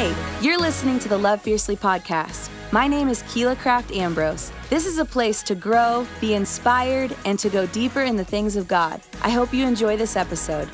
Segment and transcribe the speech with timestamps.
[0.00, 2.48] Hey, you're listening to the Love Fiercely podcast.
[2.72, 4.50] My name is Keela Craft Ambrose.
[4.70, 8.56] This is a place to grow, be inspired, and to go deeper in the things
[8.56, 9.02] of God.
[9.20, 10.70] I hope you enjoy this episode.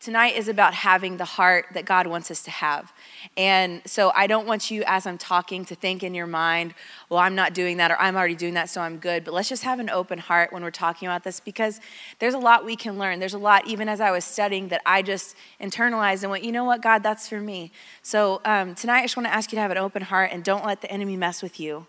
[0.00, 2.90] Tonight is about having the heart that God wants us to have.
[3.36, 6.74] And so I don't want you, as I'm talking, to think in your mind,
[7.08, 9.24] well, I'm not doing that or I'm already doing that, so I'm good.
[9.24, 11.80] But let's just have an open heart when we're talking about this because
[12.18, 13.18] there's a lot we can learn.
[13.18, 16.52] There's a lot, even as I was studying, that I just internalized and went, you
[16.52, 17.72] know what, God, that's for me.
[18.02, 20.42] So um, tonight I just want to ask you to have an open heart and
[20.42, 21.86] don't let the enemy mess with you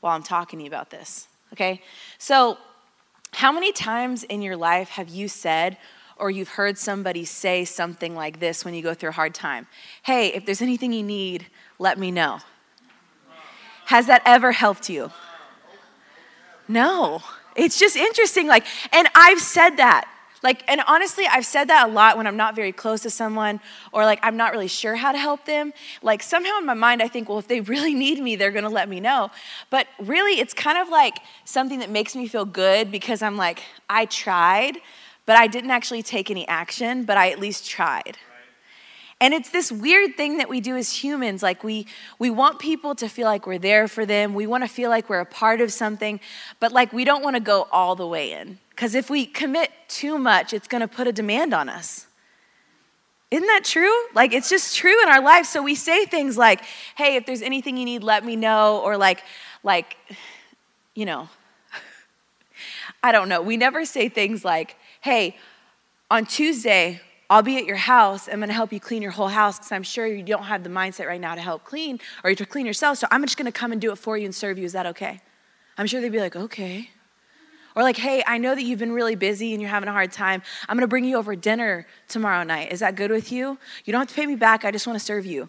[0.00, 1.80] while I'm talking to you about this, okay?
[2.18, 2.58] So,
[3.34, 5.78] how many times in your life have you said,
[6.22, 9.66] or you've heard somebody say something like this when you go through a hard time
[10.02, 11.46] Hey, if there's anything you need,
[11.78, 12.38] let me know.
[13.86, 15.10] Has that ever helped you?
[16.68, 17.22] No.
[17.56, 18.46] It's just interesting.
[18.46, 20.08] Like, and I've said that.
[20.42, 23.60] Like, and honestly, I've said that a lot when I'm not very close to someone
[23.92, 25.72] or like I'm not really sure how to help them.
[26.02, 28.68] Like, somehow in my mind, I think, well, if they really need me, they're gonna
[28.68, 29.30] let me know.
[29.70, 33.62] But really, it's kind of like something that makes me feel good because I'm like,
[33.88, 34.78] I tried,
[35.26, 38.18] but I didn't actually take any action, but I at least tried.
[39.22, 41.44] And it's this weird thing that we do as humans.
[41.44, 41.86] Like, we,
[42.18, 44.34] we want people to feel like we're there for them.
[44.34, 46.18] We want to feel like we're a part of something,
[46.58, 48.58] but like, we don't want to go all the way in.
[48.70, 52.08] Because if we commit too much, it's going to put a demand on us.
[53.30, 53.94] Isn't that true?
[54.12, 55.48] Like, it's just true in our lives.
[55.48, 56.60] So we say things like,
[56.96, 58.80] hey, if there's anything you need, let me know.
[58.80, 59.22] Or like,
[59.62, 59.96] like,
[60.96, 61.28] you know,
[63.04, 63.40] I don't know.
[63.40, 65.36] We never say things like, hey,
[66.12, 68.28] on Tuesday, I'll be at your house.
[68.28, 70.62] I'm going to help you clean your whole house because I'm sure you don't have
[70.62, 72.98] the mindset right now to help clean or to clean yourself.
[72.98, 74.64] So I'm just going to come and do it for you and serve you.
[74.64, 75.20] Is that okay?
[75.76, 76.90] I'm sure they'd be like, okay.
[77.74, 80.12] Or like, hey, I know that you've been really busy and you're having a hard
[80.12, 80.40] time.
[80.68, 82.70] I'm going to bring you over dinner tomorrow night.
[82.70, 83.58] Is that good with you?
[83.84, 84.64] You don't have to pay me back.
[84.64, 85.48] I just want to serve you.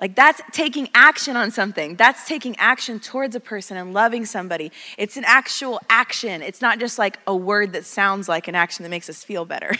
[0.00, 1.96] Like, that's taking action on something.
[1.96, 4.70] That's taking action towards a person and loving somebody.
[4.96, 6.40] It's an actual action.
[6.40, 9.44] It's not just like a word that sounds like an action that makes us feel
[9.44, 9.74] better.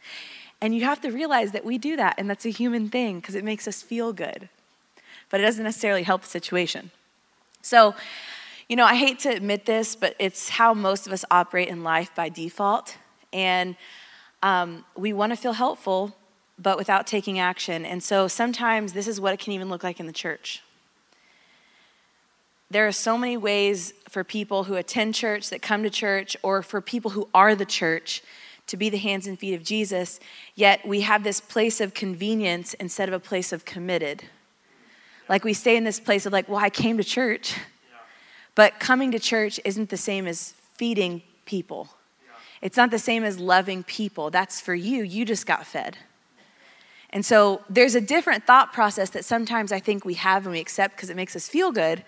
[0.60, 3.36] and you have to realize that we do that, and that's a human thing because
[3.36, 4.48] it makes us feel good.
[5.30, 6.90] But it doesn't necessarily help the situation.
[7.62, 7.94] So,
[8.68, 11.84] you know, I hate to admit this, but it's how most of us operate in
[11.84, 12.96] life by default.
[13.32, 13.76] And
[14.42, 16.16] um, we want to feel helpful,
[16.62, 17.84] but without taking action.
[17.84, 20.62] And so sometimes this is what it can even look like in the church.
[22.70, 26.62] There are so many ways for people who attend church, that come to church, or
[26.62, 28.22] for people who are the church
[28.68, 30.20] to be the hands and feet of Jesus,
[30.54, 34.22] yet we have this place of convenience instead of a place of committed.
[35.28, 37.56] Like we stay in this place of like, well, I came to church,
[38.54, 41.88] but coming to church isn't the same as feeding people.
[42.62, 44.30] It's not the same as loving people.
[44.30, 45.02] That's for you.
[45.02, 45.98] You just got fed.
[47.12, 50.60] And so there's a different thought process that sometimes I think we have and we
[50.60, 52.04] accept because it makes us feel good,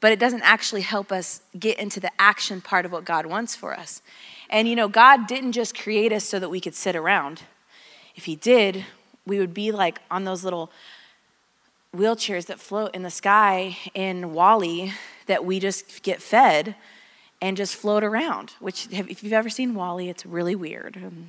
[0.00, 3.54] but it doesn't actually help us get into the action part of what God wants
[3.54, 4.00] for us.
[4.48, 7.42] And you know, God didn't just create us so that we could sit around.
[8.16, 8.86] If He did,
[9.26, 10.70] we would be like on those little
[11.94, 14.92] wheelchairs that float in the sky in WALL-E
[15.26, 16.76] that we just get fed
[17.42, 21.22] and just float around, which, if you've ever seen WALL-E, it's really weird.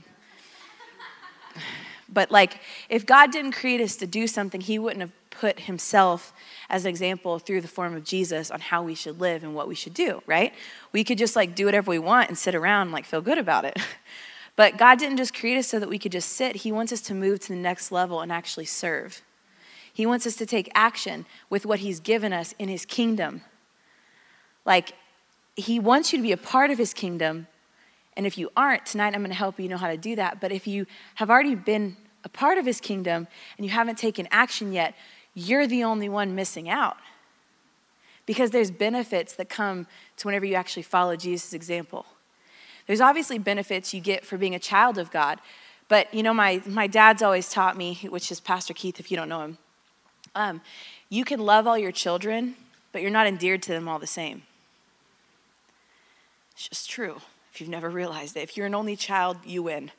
[2.12, 6.34] But like, if God didn't create us to do something, He wouldn't have put Himself
[6.70, 9.68] as an example through the form of Jesus on how we should live and what
[9.68, 10.54] we should do, right?
[10.92, 13.38] We could just like do whatever we want and sit around and like feel good
[13.38, 13.78] about it.
[14.56, 16.58] But God didn't just create us so that we could just sit.
[16.58, 19.22] He wants us to move to the next level and actually serve.
[19.94, 23.42] He wants us to take action with what He's given us in His kingdom.
[24.66, 24.94] Like,
[25.56, 27.48] He wants you to be a part of His kingdom.
[28.22, 30.40] And if you aren't, tonight I'm going to help you know how to do that.
[30.40, 33.28] But if you have already been a part of his kingdom
[33.58, 34.94] and you haven't taken action yet,
[35.34, 36.98] you're the only one missing out.
[38.28, 39.88] Because there's benefits that come
[40.18, 42.06] to whenever you actually follow Jesus' example.
[42.86, 45.40] There's obviously benefits you get for being a child of God.
[45.88, 49.18] But you know, my, my dad's always taught me, which is Pastor Keith, if you
[49.18, 49.58] don't know him,
[50.36, 50.62] um,
[51.10, 52.54] you can love all your children,
[52.92, 54.44] but you're not endeared to them all the same.
[56.54, 57.20] It's just true
[57.54, 58.42] if you've never realized it.
[58.42, 59.92] If you're an only child, you win.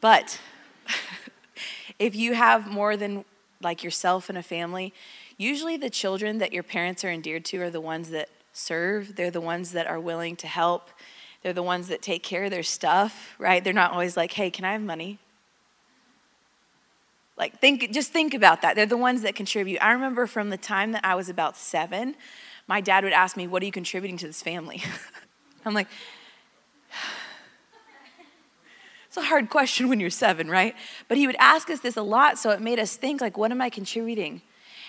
[0.00, 0.40] But
[1.98, 3.24] if you have more than
[3.60, 4.94] like yourself and a family,
[5.36, 9.30] usually the children that your parents are endeared to are the ones that serve, they're
[9.30, 10.90] the ones that are willing to help.
[11.42, 13.62] They're the ones that take care of their stuff, right?
[13.62, 15.18] They're not always like, "Hey, can I have money?"
[17.36, 18.76] Like think just think about that.
[18.76, 19.82] They're the ones that contribute.
[19.82, 22.14] I remember from the time that I was about 7,
[22.66, 24.82] my dad would ask me, "What are you contributing to this family?"
[25.64, 25.88] I'm like,
[29.10, 30.76] It's a hard question when you're seven, right?
[31.08, 33.50] But he would ask us this a lot, so it made us think, like, what
[33.50, 34.40] am I contributing?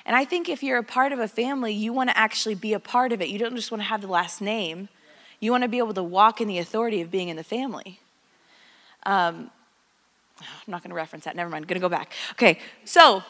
[0.06, 2.74] And I think if you're a part of a family, you want to actually be
[2.74, 3.30] a part of it.
[3.30, 4.90] You don't just want to have the last name.
[5.40, 8.00] You want to be able to walk in the authority of being in the family.
[9.08, 9.50] Um,
[10.40, 11.36] I'm not going to reference that.
[11.36, 11.64] Never mind.
[11.64, 12.12] I'm going to go back.
[12.34, 13.24] Okay, so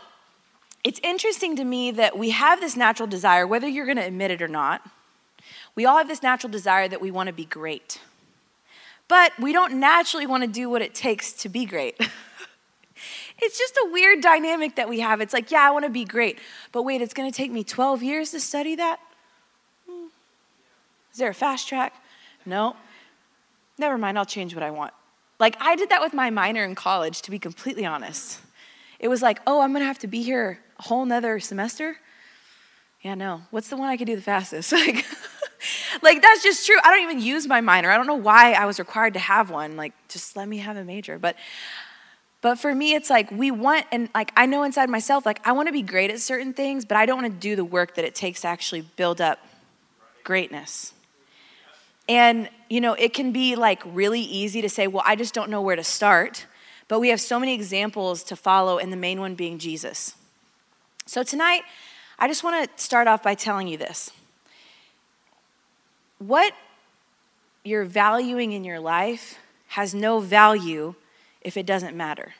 [0.84, 4.30] it's interesting to me that we have this natural desire, whether you're going to admit
[4.30, 4.82] it or not.
[5.74, 8.02] We all have this natural desire that we want to be great.
[9.12, 12.00] But we don't naturally want to do what it takes to be great.
[13.42, 15.19] it's just a weird dynamic that we have.
[15.19, 16.40] It's like, yeah, I want to be great.
[16.72, 19.02] But wait, it's going to take me 12 years to study that?
[19.86, 20.06] Hmm.
[21.12, 21.94] Is there a fast track?
[22.46, 22.78] No.
[23.78, 24.94] Never mind, I'll change what I want.
[25.42, 28.40] Like, I did that with my minor in college, to be completely honest.
[28.98, 31.98] It was like, oh, I'm going to have to be here a whole nother semester?
[33.02, 33.42] Yeah, no.
[33.52, 34.72] What's the one I can do the fastest?
[34.81, 35.06] Like,
[36.01, 36.77] like that's just true.
[36.83, 37.92] I don't even use my minor.
[37.92, 39.75] I don't know why I was required to have one.
[39.75, 41.18] Like just let me have a major.
[41.18, 41.36] But
[42.42, 45.51] but for me it's like we want and like I know inside myself like I
[45.51, 47.95] want to be great at certain things, but I don't want to do the work
[47.95, 49.39] that it takes to actually build up
[50.24, 50.94] greatness.
[52.09, 55.50] And you know, it can be like really easy to say, "Well, I just don't
[55.50, 56.45] know where to start."
[56.88, 60.15] But we have so many examples to follow and the main one being Jesus.
[61.06, 61.62] So tonight,
[62.19, 64.12] I just want to start off by telling you this
[66.22, 66.54] what
[67.64, 69.38] you're valuing in your life
[69.70, 70.94] has no value
[71.42, 72.34] if it doesn't matter.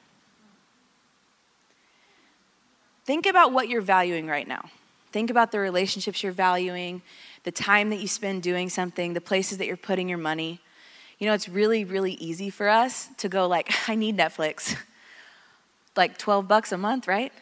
[3.06, 4.70] Think about what you're valuing right now.
[5.12, 7.02] Think about the relationships you're valuing,
[7.44, 10.62] the time that you spend doing something, the places that you're putting your money.
[11.18, 14.76] You know, it's really, really easy for us to go like, I need Netflix.
[15.96, 17.34] like 12 bucks a month, right?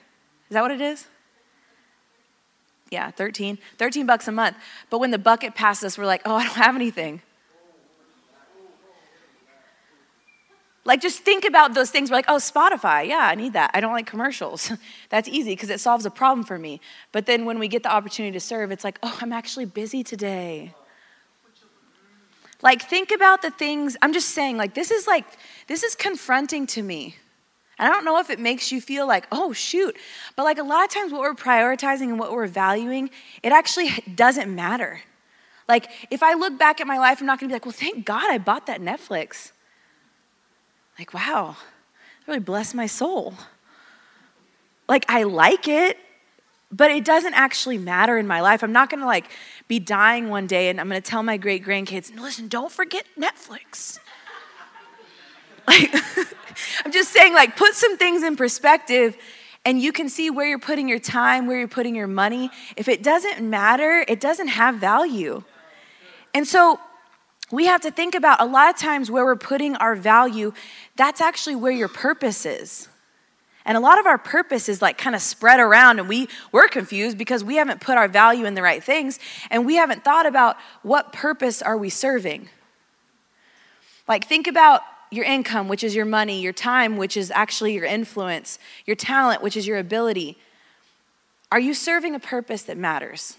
[0.50, 1.06] Is that what it is?
[2.90, 4.58] Yeah, 13, 13 bucks a month.
[4.90, 7.22] But when the bucket passes us, we're like, oh, I don't have anything.
[10.86, 12.10] Like, just think about those things.
[12.10, 13.72] We're like, oh, Spotify, yeah, I need that.
[13.74, 14.72] I don't like commercials.
[15.10, 16.82] That's easy because it solves a problem for me.
[17.12, 20.04] But then when we get the opportunity to serve, it's like, oh, I'm actually busy
[20.04, 20.74] today.
[22.62, 25.26] Like, think about the things, I'm just saying, like, this is like,
[25.68, 27.18] this is confronting to me.
[27.80, 29.96] And I don't know if it makes you feel like, oh, shoot.
[30.36, 33.10] But like a lot of times, what we're prioritizing and what we're valuing,
[33.42, 35.02] it actually doesn't matter.
[35.70, 38.06] Like, if I look back at my life, I'm not gonna be like, well, thank
[38.06, 39.52] God I bought that Netflix.
[40.98, 43.34] Like, wow, that really blessed my soul.
[44.90, 45.98] Like, I like it,
[46.72, 48.62] but it doesn't actually matter in my life.
[48.62, 49.26] I'm not gonna like
[49.70, 54.00] be dying one day and I'm gonna tell my great grandkids, listen, don't forget Netflix.
[55.70, 55.94] Like,
[56.86, 59.16] I'm just saying, like, put some things in perspective
[59.66, 62.50] and you can see where you're putting your time, where you're putting your money.
[62.76, 65.44] If it doesn't matter, it doesn't have value.
[66.34, 66.80] And so
[67.52, 70.54] we have to think about a lot of times where we're putting our value,
[70.96, 72.88] that's actually where your purpose is.
[73.66, 76.68] And a lot of our purpose is like kind of spread around, and we, we're
[76.68, 79.20] confused because we haven't put our value in the right things
[79.52, 82.50] and we haven't thought about what purpose are we serving.
[84.08, 84.82] Like, think about
[85.12, 89.42] your income, which is your money, your time, which is actually your influence, your talent,
[89.42, 90.38] which is your ability.
[91.52, 93.36] Are you serving a purpose that matters?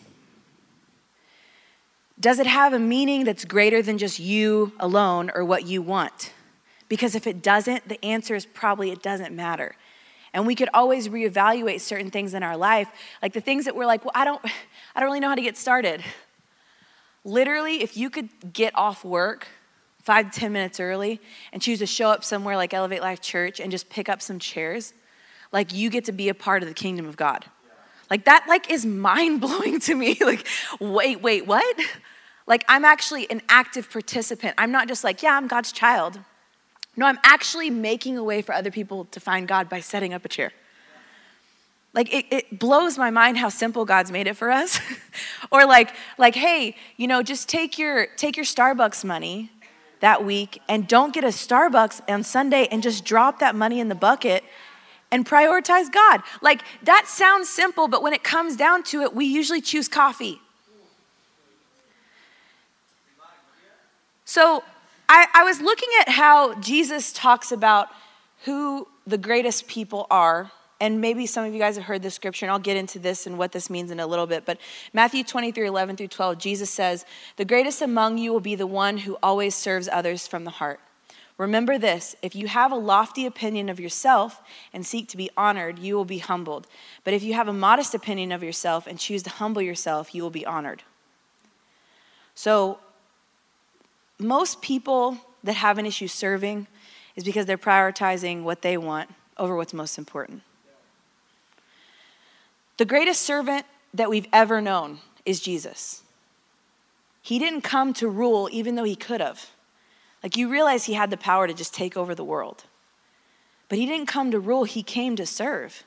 [2.19, 6.32] Does it have a meaning that's greater than just you alone or what you want?
[6.88, 9.76] Because if it doesn't, the answer is probably it doesn't matter.
[10.34, 12.88] And we could always reevaluate certain things in our life,
[13.23, 14.44] like the things that we're like, well, I don't,
[14.94, 16.02] I don't really know how to get started.
[17.25, 19.47] Literally, if you could get off work
[20.02, 21.21] five to 10 minutes early
[21.52, 24.38] and choose to show up somewhere like Elevate Life Church and just pick up some
[24.38, 24.92] chairs,
[25.52, 27.45] like you get to be a part of the kingdom of God.
[28.11, 30.16] Like that like is mind blowing to me.
[30.21, 30.47] like,
[30.80, 31.76] wait, wait, what?
[32.47, 34.54] Like I'm actually an active participant.
[34.59, 36.19] I'm not just like, yeah, I'm God's child.
[36.97, 40.25] No, I'm actually making a way for other people to find God by setting up
[40.25, 40.52] a chair.
[41.92, 44.80] Like it, it blows my mind how simple God's made it for us.
[45.52, 49.50] or like, like, hey, you know, just take your take your Starbucks money
[50.00, 53.88] that week and don't get a Starbucks on Sunday and just drop that money in
[53.88, 54.45] the bucket
[55.11, 56.23] and prioritize God.
[56.40, 60.40] Like that sounds simple, but when it comes down to it, we usually choose coffee.
[64.25, 64.62] So
[65.09, 67.88] I, I was looking at how Jesus talks about
[68.45, 72.46] who the greatest people are and maybe some of you guys have heard this scripture,
[72.46, 74.44] and I'll get into this and what this means in a little bit.
[74.44, 74.58] But
[74.92, 77.04] Matthew 23 11 through 12, Jesus says,
[77.37, 80.80] The greatest among you will be the one who always serves others from the heart.
[81.37, 84.40] Remember this if you have a lofty opinion of yourself
[84.72, 86.66] and seek to be honored, you will be humbled.
[87.04, 90.22] But if you have a modest opinion of yourself and choose to humble yourself, you
[90.22, 90.82] will be honored.
[92.34, 92.78] So,
[94.18, 96.66] most people that have an issue serving,
[97.16, 100.42] is because they're prioritizing what they want over what's most important.
[102.80, 106.02] The greatest servant that we've ever known is Jesus.
[107.20, 109.50] He didn't come to rule even though he could have.
[110.22, 112.64] Like you realize he had the power to just take over the world.
[113.68, 115.84] But he didn't come to rule, he came to serve.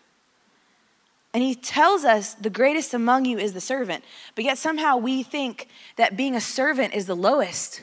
[1.34, 4.04] And he tells us the greatest among you is the servant.
[4.36, 7.82] But yet somehow we think that being a servant is the lowest.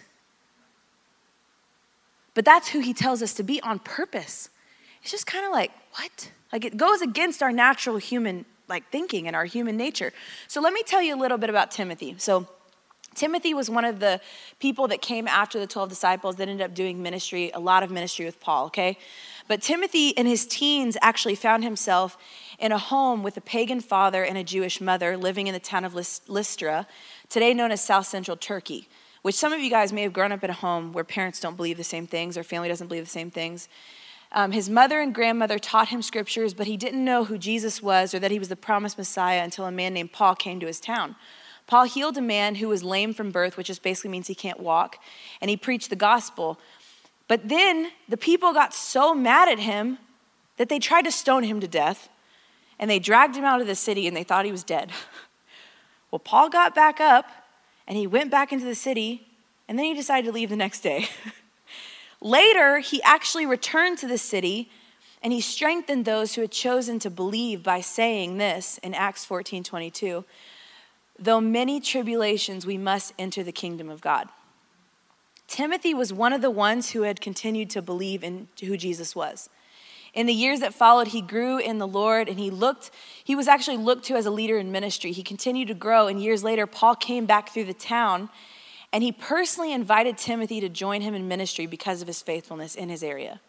[2.34, 4.50] But that's who he tells us to be on purpose.
[5.02, 6.30] It's just kind of like, what?
[6.52, 10.12] Like it goes against our natural human like thinking and our human nature.
[10.48, 12.14] So let me tell you a little bit about Timothy.
[12.18, 12.48] So
[13.14, 14.20] Timothy was one of the
[14.60, 17.90] people that came after the 12 disciples that ended up doing ministry, a lot of
[17.90, 18.96] ministry with Paul, okay?
[19.48, 22.16] But Timothy in his teens actually found himself
[22.58, 25.84] in a home with a pagan father and a Jewish mother living in the town
[25.84, 26.86] of Lystra,
[27.28, 28.88] today known as South Central Turkey,
[29.22, 31.56] which some of you guys may have grown up in a home where parents don't
[31.56, 33.68] believe the same things or family doesn't believe the same things.
[34.32, 38.14] Um, his mother and grandmother taught him scriptures, but he didn't know who Jesus was
[38.14, 40.80] or that he was the promised Messiah until a man named Paul came to his
[40.80, 41.16] town.
[41.66, 44.60] Paul healed a man who was lame from birth, which just basically means he can't
[44.60, 44.98] walk,
[45.40, 46.58] and he preached the gospel.
[47.28, 49.98] But then the people got so mad at him
[50.56, 52.08] that they tried to stone him to death,
[52.78, 54.90] and they dragged him out of the city and they thought he was dead.
[56.10, 57.26] Well, Paul got back up
[57.86, 59.28] and he went back into the city,
[59.68, 61.08] and then he decided to leave the next day.
[62.20, 64.70] Later, he actually returned to the city
[65.22, 69.62] and he strengthened those who had chosen to believe by saying this in Acts 14
[69.62, 70.24] 22.
[71.18, 74.28] Though many tribulations, we must enter the kingdom of God.
[75.46, 79.50] Timothy was one of the ones who had continued to believe in who Jesus was.
[80.14, 82.90] In the years that followed, he grew in the Lord and he looked,
[83.22, 85.12] he was actually looked to as a leader in ministry.
[85.12, 88.30] He continued to grow, and years later, Paul came back through the town
[88.92, 92.88] and he personally invited Timothy to join him in ministry because of his faithfulness in
[92.88, 93.40] his area.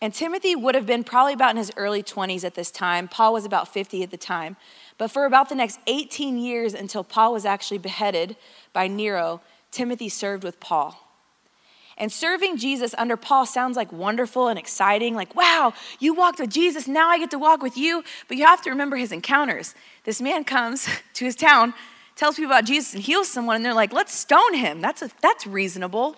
[0.00, 3.08] And Timothy would have been probably about in his early 20s at this time.
[3.08, 4.56] Paul was about 50 at the time.
[4.96, 8.36] But for about the next 18 years until Paul was actually beheaded
[8.72, 9.40] by Nero,
[9.72, 11.04] Timothy served with Paul.
[11.96, 16.50] And serving Jesus under Paul sounds like wonderful and exciting, like, wow, you walked with
[16.50, 18.04] Jesus, now I get to walk with you.
[18.28, 19.74] But you have to remember his encounters.
[20.04, 21.74] This man comes to his town
[22.18, 24.80] tells people about Jesus and heals someone, and they're like, let's stone him.
[24.80, 26.16] That's, a, that's reasonable.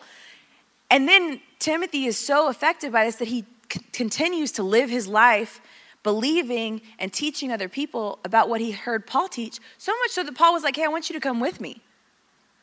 [0.91, 5.07] And then Timothy is so affected by this that he c- continues to live his
[5.07, 5.61] life
[6.03, 10.35] believing and teaching other people about what he heard Paul teach, so much so that
[10.35, 11.83] Paul was like, hey, I want you to come with me.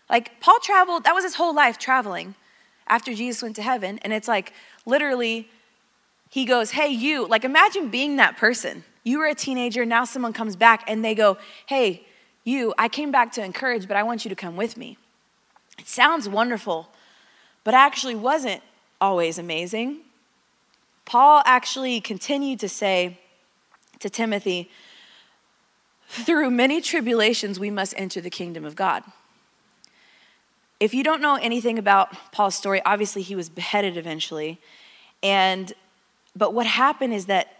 [0.09, 2.33] Like, Paul traveled, that was his whole life traveling
[2.87, 3.99] after Jesus went to heaven.
[4.01, 4.51] And it's like,
[4.87, 5.47] literally,
[6.31, 8.83] he goes, hey, you, like, imagine being that person.
[9.03, 12.07] You were a teenager, now someone comes back and they go, hey,
[12.47, 14.97] you, I came back to encourage, but I want you to come with me.
[15.77, 16.89] It sounds wonderful,
[17.63, 18.61] but actually wasn't
[19.01, 19.99] always amazing.
[21.05, 23.19] Paul actually continued to say
[23.99, 24.71] to Timothy,
[26.09, 29.03] through many tribulations, we must enter the kingdom of God.
[30.79, 34.59] If you don't know anything about Paul's story, obviously he was beheaded eventually.
[35.21, 35.73] And
[36.35, 37.57] but what happened is that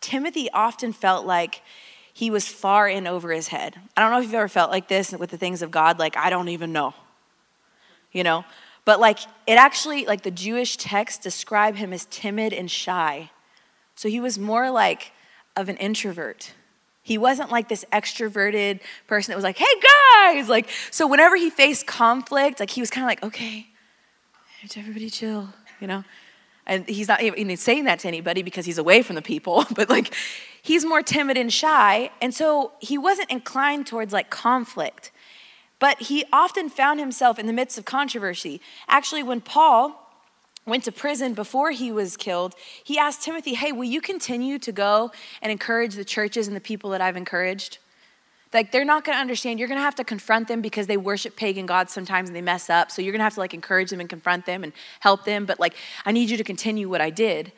[0.00, 1.60] Timothy often felt like
[2.16, 3.78] he was far in over his head.
[3.94, 6.16] I don't know if you've ever felt like this with the things of God, like,
[6.16, 6.94] I don't even know.
[8.10, 8.46] You know?
[8.86, 13.30] But like, it actually, like, the Jewish texts describe him as timid and shy.
[13.96, 15.12] So he was more like
[15.56, 16.54] of an introvert.
[17.02, 19.82] He wasn't like this extroverted person that was like, hey
[20.24, 20.48] guys!
[20.48, 23.66] Like, so whenever he faced conflict, like, he was kind of like, okay,
[24.74, 26.02] everybody chill, you know?
[26.66, 29.88] And he's not even saying that to anybody because he's away from the people, but
[29.88, 30.14] like
[30.62, 32.10] he's more timid and shy.
[32.20, 35.12] And so he wasn't inclined towards like conflict.
[35.78, 38.60] But he often found himself in the midst of controversy.
[38.88, 40.02] Actually, when Paul
[40.66, 44.72] went to prison before he was killed, he asked Timothy, Hey, will you continue to
[44.72, 47.78] go and encourage the churches and the people that I've encouraged?
[48.52, 49.58] Like, they're not gonna understand.
[49.58, 52.70] You're gonna have to confront them because they worship pagan gods sometimes and they mess
[52.70, 52.90] up.
[52.90, 55.44] So you're gonna have to like encourage them and confront them and help them.
[55.44, 55.74] But like,
[56.04, 57.52] I need you to continue what I did.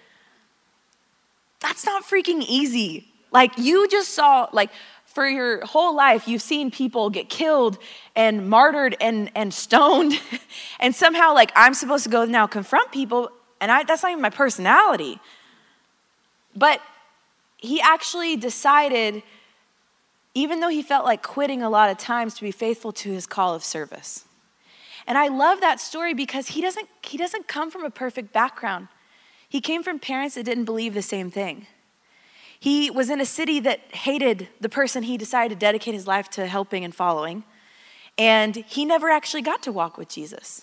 [1.60, 3.08] That's not freaking easy.
[3.30, 4.70] Like, you just saw, like,
[5.04, 7.78] for your whole life, you've seen people get killed
[8.14, 10.20] and martyred and, and stoned.
[10.80, 13.30] and somehow, like, I'm supposed to go now confront people,
[13.60, 15.18] and I, that's not even my personality.
[16.54, 16.80] But
[17.56, 19.22] he actually decided,
[20.38, 23.26] even though he felt like quitting a lot of times, to be faithful to his
[23.26, 24.24] call of service.
[25.06, 28.86] And I love that story because he doesn't, he doesn't come from a perfect background.
[29.48, 31.66] He came from parents that didn't believe the same thing.
[32.60, 36.28] He was in a city that hated the person he decided to dedicate his life
[36.30, 37.44] to helping and following.
[38.16, 40.62] And he never actually got to walk with Jesus.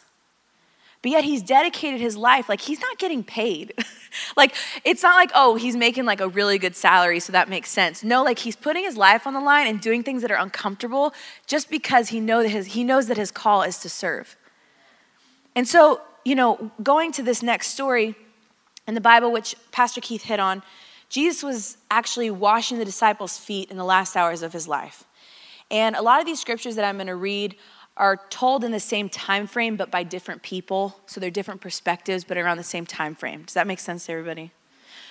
[1.01, 2.48] but yet he's dedicated his life.
[2.48, 3.74] Like he's not getting paid.
[4.38, 7.70] like it's not like, oh, he's making like a really good salary, so that makes
[7.70, 8.04] sense.
[8.04, 11.14] No, like he's putting his life on the line and doing things that are uncomfortable
[11.48, 14.36] just because he, know that his, he knows that his call is to serve.
[15.56, 18.16] And so, you know, going to this next story
[18.88, 20.64] in the Bible, which Pastor Keith hit on,
[21.10, 25.06] Jesus was actually washing the disciples' feet in the last hours of his life.
[25.72, 27.56] And a lot of these scriptures that I'm going to read
[27.98, 31.00] are told in the same time frame but by different people.
[31.06, 33.44] So they're different perspectives but around the same time frame.
[33.44, 34.52] Does that make sense to everybody?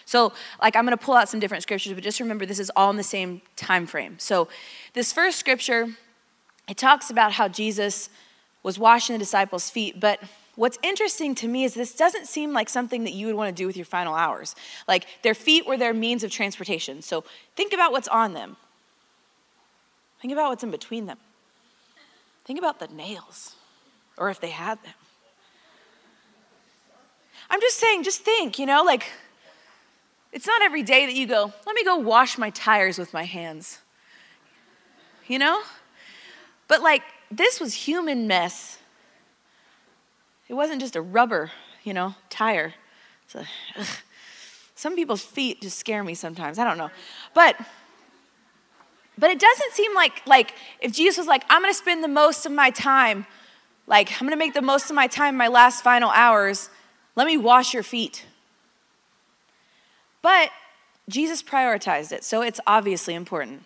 [0.07, 2.71] So like i'm going to pull out some different scriptures but just remember this is
[2.77, 4.17] all in the same time frame.
[4.19, 4.49] So
[4.93, 5.89] this first scripture
[6.69, 8.11] it talks about how jesus
[8.63, 10.21] was washing the disciples feet but
[10.57, 13.61] what's interesting to me is this doesn't seem like something that you would want to
[13.61, 14.55] do with your final hours.
[14.87, 17.03] Like their feet were their means of transportation.
[17.03, 17.25] So
[17.57, 18.57] think about what's on them.
[20.21, 21.19] Think about what's in between them
[22.45, 23.57] Think about the nails,
[24.19, 24.93] or if they had them.
[27.51, 29.11] I'm just saying, just think, you know, like,
[30.33, 33.25] it's not every day that you go, let me go wash my tires with my
[33.25, 33.79] hands.
[35.27, 35.63] You know?
[36.69, 38.79] But like, this was human mess.
[40.49, 41.51] It wasn't just a rubber,
[41.83, 42.75] you know, tire.
[43.35, 43.47] A,
[44.75, 46.59] some people's feet just scare me sometimes.
[46.59, 46.91] I don't know.
[47.33, 47.57] But
[49.19, 52.47] but it doesn't seem like like if Jesus was like, I'm gonna spend the most
[52.47, 53.27] of my time,
[53.87, 56.71] like I'm gonna make the most of my time, my last final hours,
[57.17, 58.27] let me wash your feet.
[60.23, 60.51] But
[61.09, 63.65] Jesus prioritized it, so it's obviously important.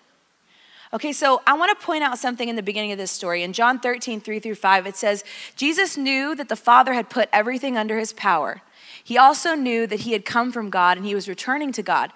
[0.92, 3.42] Okay, so I want to point out something in the beginning of this story.
[3.42, 5.22] In John 13, 3 through 5, it says,
[5.54, 8.62] Jesus knew that the Father had put everything under his power.
[9.04, 12.10] He also knew that he had come from God and he was returning to God.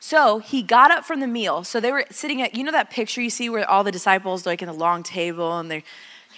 [0.00, 1.64] So he got up from the meal.
[1.64, 4.46] So they were sitting at, you know, that picture you see where all the disciples,
[4.46, 5.82] like in the long table, and they're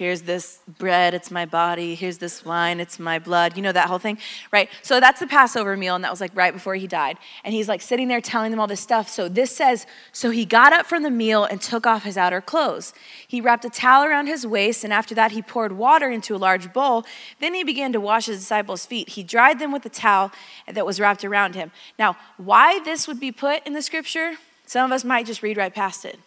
[0.00, 3.54] here's this bread, it's my body, here's this wine, it's my blood.
[3.54, 4.16] You know that whole thing,
[4.50, 4.71] right?
[4.80, 7.19] So that's the Passover meal, and that was like right before he died.
[7.45, 9.11] And he's like sitting there telling them all this stuff.
[9.11, 12.41] So this says, So he got up from the meal and took off his outer
[12.41, 12.95] clothes.
[13.28, 16.39] He wrapped a towel around his waist, and after that, he poured water into a
[16.39, 17.04] large bowl.
[17.39, 19.10] Then he began to wash his disciples' feet.
[19.10, 20.32] He dried them with the towel
[20.67, 21.73] that was wrapped around him.
[21.99, 25.58] Now, why this would be put in the scripture, some of us might just read
[25.58, 26.19] right past it.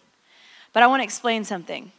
[0.72, 1.90] But I want to explain something.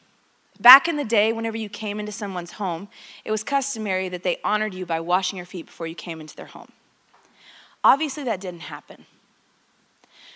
[0.59, 2.87] Back in the day, whenever you came into someone's home,
[3.25, 6.35] it was customary that they honored you by washing your feet before you came into
[6.35, 6.71] their home.
[7.83, 9.05] Obviously, that didn't happen.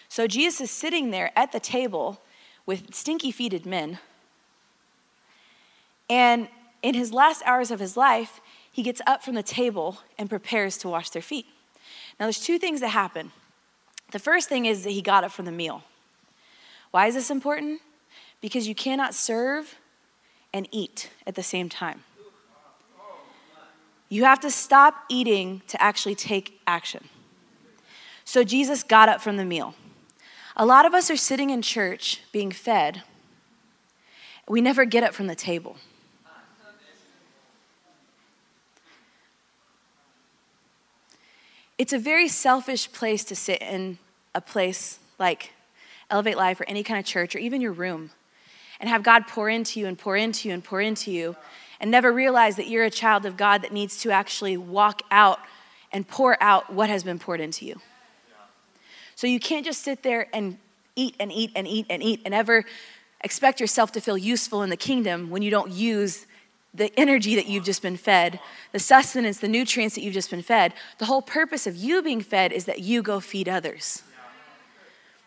[0.10, 2.21] So Jesus is sitting there at the table
[2.65, 3.99] with stinky feeted men.
[6.10, 6.47] And
[6.82, 10.77] in his last hours of his life, he gets up from the table and prepares
[10.79, 11.45] to wash their feet.
[12.19, 13.32] Now, there's two things that happen.
[14.12, 15.84] The first thing is that he got up from the meal.
[16.91, 17.82] Why is this important?
[18.41, 19.75] Because you cannot serve
[20.54, 22.04] and eat at the same time.
[24.10, 27.08] You have to stop eating to actually take action.
[28.26, 29.76] So Jesus got up from the meal.
[30.56, 33.04] A lot of us are sitting in church being fed.
[34.48, 35.78] We never get up from the table.
[41.78, 44.00] It's a very selfish place to sit in
[44.36, 45.54] a place like
[46.10, 48.12] Elevate Life or any kind of church or even your room
[48.80, 51.36] and have God pour into you and pour into you and pour into you
[51.80, 55.39] and never realize that you're a child of God that needs to actually walk out
[55.92, 57.80] and pour out what has been poured into you.
[59.15, 60.58] So you can't just sit there and
[60.96, 62.65] eat and eat and eat and eat and ever
[63.22, 66.26] expect yourself to feel useful in the kingdom when you don't use
[66.74, 68.39] the energy that you've just been fed,
[68.72, 70.74] the sustenance, the nutrients that you've just been fed.
[71.00, 74.04] The whole purpose of you being fed is that you go feed others.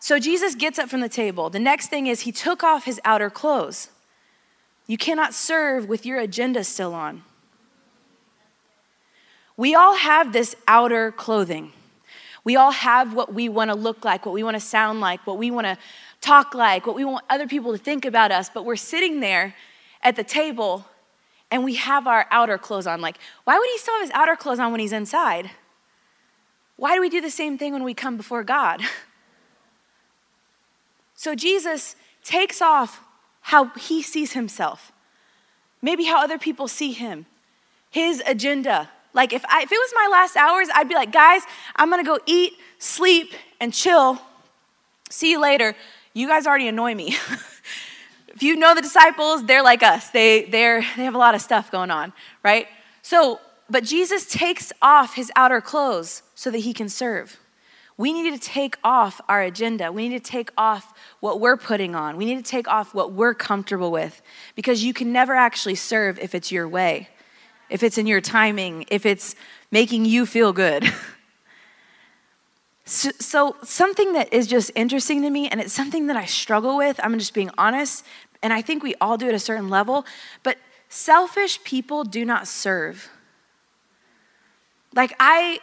[0.02, 1.48] So Jesus gets up from the table.
[1.48, 3.86] The next thing is he took off his outer clothes.
[4.88, 7.22] You cannot serve with your agenda still on.
[9.56, 11.70] We all have this outer clothing.
[12.42, 15.24] We all have what we want to look like, what we want to sound like,
[15.24, 15.78] what we want to
[16.20, 19.54] talk like, what we want other people to think about us, but we're sitting there
[20.02, 20.84] at the table
[21.48, 23.00] and we have our outer clothes on.
[23.00, 25.52] Like, why would he still have his outer clothes on when he's inside?
[26.74, 28.82] Why do we do the same thing when we come before God?
[31.22, 33.00] So Jesus takes off
[33.42, 34.90] how he sees himself,
[35.80, 37.26] maybe how other people see him,
[37.90, 38.90] his agenda.
[39.14, 41.42] Like if, I, if it was my last hours, I'd be like, guys,
[41.76, 44.20] I'm gonna go eat, sleep, and chill.
[45.10, 45.76] See you later.
[46.12, 47.10] You guys already annoy me.
[48.34, 50.10] if you know the disciples, they're like us.
[50.10, 52.66] They, they're, they have a lot of stuff going on, right?
[53.02, 53.38] So,
[53.70, 57.38] but Jesus takes off his outer clothes so that he can serve.
[57.96, 59.92] We need to take off our agenda.
[59.92, 62.16] We need to take off what we're putting on.
[62.16, 64.22] We need to take off what we're comfortable with
[64.54, 67.08] because you can never actually serve if it's your way.
[67.70, 69.34] if it's in your timing, if it's
[69.70, 70.92] making you feel good.
[72.84, 76.76] so, so, something that is just interesting to me, and it's something that I struggle
[76.76, 78.04] with, I'm just being honest,
[78.42, 80.04] and I think we all do at a certain level,
[80.42, 80.58] but
[80.90, 83.08] selfish people do not serve.
[84.94, 85.60] Like, I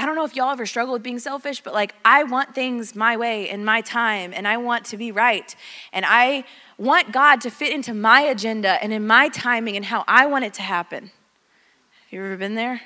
[0.00, 2.96] I don't know if y'all ever struggle with being selfish, but like I want things
[2.96, 5.54] my way in my time and I want to be right.
[5.92, 6.44] And I
[6.78, 10.46] want God to fit into my agenda and in my timing and how I want
[10.46, 11.02] it to happen.
[11.02, 12.80] Have you ever been there?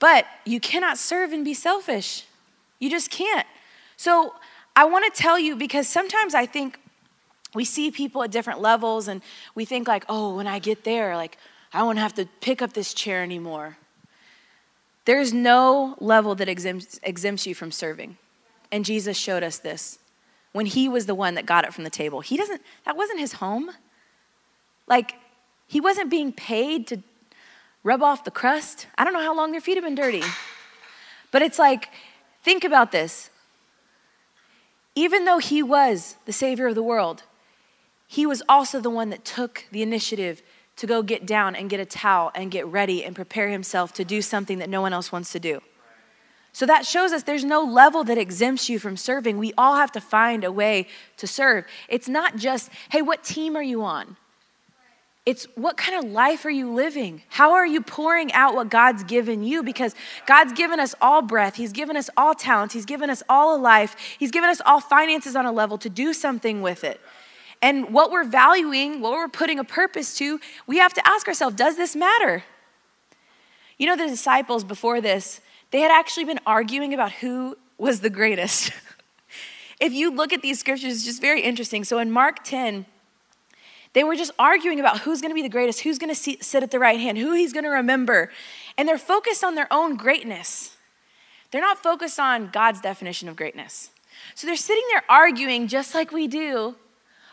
[0.00, 2.24] But you cannot serve and be selfish.
[2.80, 3.46] You just can't.
[3.96, 4.34] So
[4.74, 6.80] I want to tell you because sometimes I think
[7.54, 9.22] we see people at different levels and
[9.54, 11.38] we think like, oh, when I get there, like
[11.72, 13.76] I won't have to pick up this chair anymore.
[15.10, 18.16] There's no level that exempts, exempts you from serving.
[18.70, 19.98] And Jesus showed us this
[20.52, 22.20] when he was the one that got it from the table.
[22.20, 23.72] He doesn't, that wasn't his home.
[24.86, 25.16] Like,
[25.66, 27.02] he wasn't being paid to
[27.82, 28.86] rub off the crust.
[28.96, 30.22] I don't know how long their feet have been dirty.
[31.32, 31.88] But it's like,
[32.44, 33.30] think about this.
[34.94, 37.24] Even though he was the Savior of the world,
[38.06, 40.40] he was also the one that took the initiative
[40.80, 44.02] to go get down and get a towel and get ready and prepare himself to
[44.02, 45.60] do something that no one else wants to do.
[46.54, 49.36] So that shows us there's no level that exempts you from serving.
[49.36, 50.88] We all have to find a way
[51.18, 51.66] to serve.
[51.90, 54.16] It's not just, hey, what team are you on?
[55.26, 57.24] It's what kind of life are you living?
[57.28, 59.62] How are you pouring out what God's given you?
[59.62, 63.54] Because God's given us all breath, He's given us all talents, He's given us all
[63.54, 67.02] a life, He's given us all finances on a level to do something with it.
[67.62, 71.56] And what we're valuing, what we're putting a purpose to, we have to ask ourselves
[71.56, 72.44] does this matter?
[73.78, 78.10] You know, the disciples before this, they had actually been arguing about who was the
[78.10, 78.72] greatest.
[79.80, 81.84] if you look at these scriptures, it's just very interesting.
[81.84, 82.86] So in Mark 10,
[83.92, 86.62] they were just arguing about who's going to be the greatest, who's going to sit
[86.62, 88.30] at the right hand, who he's going to remember.
[88.76, 90.76] And they're focused on their own greatness.
[91.50, 93.90] They're not focused on God's definition of greatness.
[94.34, 96.76] So they're sitting there arguing just like we do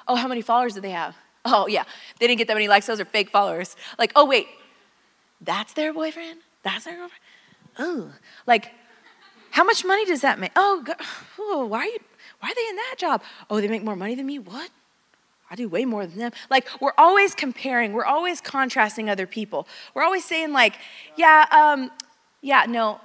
[0.07, 1.15] Oh, how many followers do they have?
[1.49, 1.85] Oh, yeah,
[2.19, 2.87] they didn't get that many likes.
[2.87, 3.77] Those are fake followers.
[3.97, 4.47] Like, oh, wait,
[5.39, 6.41] that's their boyfriend?
[6.61, 7.21] That's their girlfriend?
[7.79, 8.11] Oh,
[8.45, 8.73] like,
[9.51, 10.51] how much money does that make?
[10.57, 10.83] Oh,
[11.39, 11.99] oh, why are you,
[12.41, 13.23] why are they in that job?
[13.49, 14.39] Oh, they make more money than me?
[14.39, 14.71] What?
[15.49, 16.31] I do way more than them.
[16.49, 19.67] Like, we're always comparing, we're always contrasting other people.
[19.93, 20.75] We're always saying, like,
[21.15, 21.91] yeah, um,
[22.41, 22.99] yeah, no,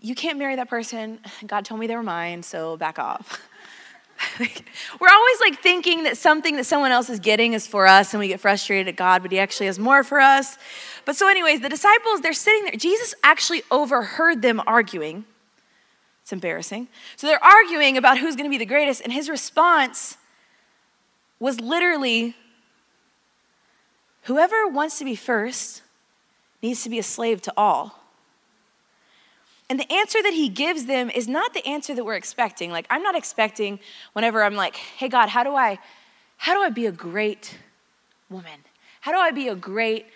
[0.00, 1.20] you can't marry that person.
[1.46, 3.40] God told me they were mine, so back off.
[4.38, 8.20] We're always like thinking that something that someone else is getting is for us, and
[8.20, 10.58] we get frustrated at God, but He actually has more for us.
[11.04, 12.76] But so, anyways, the disciples, they're sitting there.
[12.76, 15.24] Jesus actually overheard them arguing.
[16.22, 16.88] It's embarrassing.
[17.16, 20.16] So they're arguing about who's going to be the greatest, and his response
[21.38, 22.34] was literally
[24.24, 25.82] whoever wants to be first
[26.62, 27.99] needs to be a slave to all.
[29.70, 32.72] And the answer that he gives them is not the answer that we're expecting.
[32.72, 33.78] Like I'm not expecting
[34.12, 35.78] whenever I'm like, "Hey God, how do I
[36.36, 37.56] how do I be a great
[38.28, 38.64] woman?
[39.02, 40.06] How do I be a great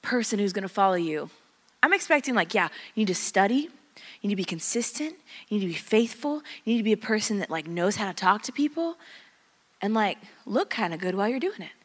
[0.00, 1.28] person who's going to follow you?"
[1.82, 3.68] I'm expecting like, yeah, you need to study,
[4.20, 5.14] you need to be consistent,
[5.48, 8.08] you need to be faithful, you need to be a person that like knows how
[8.08, 8.96] to talk to people
[9.82, 11.76] and like look kind of good while you're doing it.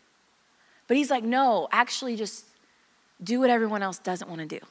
[0.88, 2.46] But he's like, "No, actually just
[3.22, 4.66] do what everyone else doesn't want to do."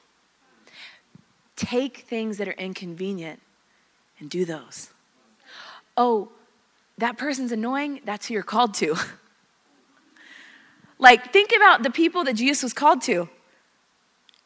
[1.60, 3.38] Take things that are inconvenient
[4.18, 4.88] and do those.
[5.94, 6.30] Oh,
[6.96, 8.96] that person's annoying, that's who you're called to.
[10.98, 13.28] like, think about the people that Jesus was called to.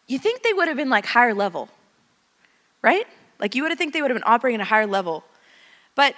[0.09, 1.69] You think they would have been like higher level,
[2.83, 3.07] right?
[3.39, 5.23] Like, you would have think they would have been operating at a higher level.
[5.95, 6.17] But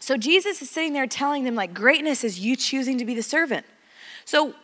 [0.00, 3.22] so Jesus is sitting there telling them, like, greatness is you choosing to be the
[3.22, 3.66] servant.
[4.24, 4.54] So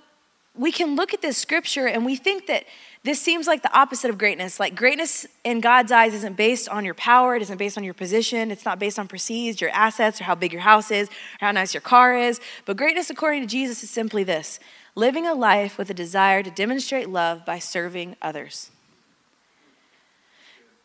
[0.57, 2.65] we can look at this scripture and we think that
[3.05, 4.61] this seems like the opposite of greatness.
[4.61, 7.95] Like greatness in God's eyes isn't based on your power, it isn't based on your
[7.95, 11.47] position, it's not based on prestige, your assets, or how big your house is, or
[11.47, 12.41] how nice your car is.
[12.65, 14.61] But greatness, according to Jesus, is simply this
[14.95, 18.71] living a life with a desire to demonstrate love by serving others.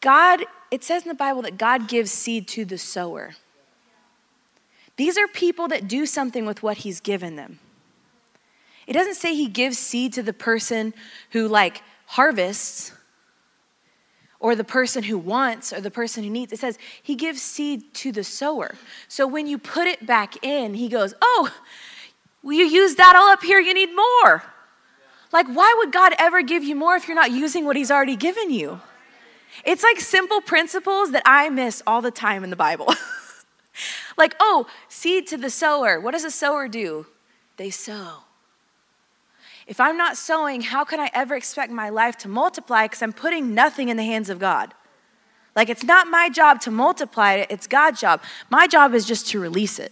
[0.02, 3.36] God, it says in the Bible that God gives seed to the sower.
[4.96, 7.60] These are people that do something with what He's given them.
[8.88, 10.94] It doesn't say He gives seed to the person
[11.32, 12.94] who, like, harvests
[14.40, 16.54] or the person who wants or the person who needs.
[16.54, 18.76] It says he gives seed to the sower.
[19.08, 21.54] So when you put it back in, he goes, Oh,
[22.44, 24.44] you used that all up here, you need more.
[25.34, 28.16] Like, why would God ever give you more if you're not using what he's already
[28.16, 28.80] given you?
[29.66, 32.94] It's like simple principles that I miss all the time in the Bible.
[34.18, 36.00] like, oh, seed to the sower.
[36.00, 37.08] What does a sower do?
[37.58, 38.27] They sow.
[39.68, 43.12] If I'm not sowing, how can I ever expect my life to multiply because I'm
[43.12, 44.74] putting nothing in the hands of God?
[45.58, 48.22] Like, it's not my job to multiply it, it's God's job.
[48.50, 49.92] My job is just to release it.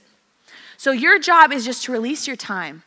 [0.78, 2.84] So, your job is just to release your time,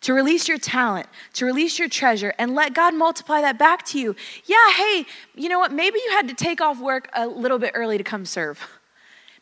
[0.00, 3.98] to release your talent, to release your treasure, and let God multiply that back to
[3.98, 4.16] you.
[4.46, 5.72] Yeah, hey, you know what?
[5.72, 8.66] Maybe you had to take off work a little bit early to come serve.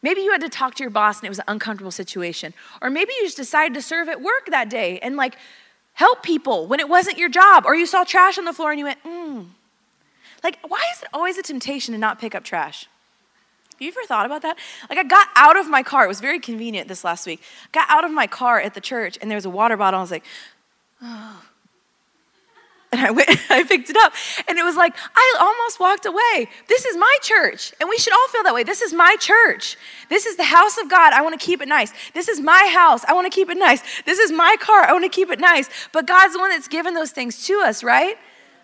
[0.02, 2.54] Maybe you had to talk to your boss and it was an uncomfortable situation.
[2.80, 5.36] Or maybe you just decided to serve at work that day and like
[5.98, 7.64] help people when it wasn't your job.
[7.66, 9.46] Or you saw trash on the floor and you went, mm.
[10.44, 12.86] Like, why is it always a temptation to not pick up trash?
[13.80, 14.56] You ever thought about that?
[14.88, 16.04] Like, I got out of my car.
[16.04, 17.42] It was very convenient this last week.
[17.72, 19.98] Got out of my car at the church and there was a water bottle.
[19.98, 20.24] I was like,
[21.02, 21.42] oh,
[22.90, 24.12] and I went, I picked it up,
[24.46, 26.48] and it was like, I almost walked away.
[26.68, 28.62] This is my church, and we should all feel that way.
[28.62, 29.76] This is my church.
[30.08, 31.12] This is the house of God.
[31.12, 31.92] I want to keep it nice.
[32.14, 33.04] This is my house.
[33.04, 33.82] I want to keep it nice.
[34.02, 34.82] This is my car.
[34.82, 35.68] I want to keep it nice.
[35.92, 38.16] But God's the one that's given those things to us, right?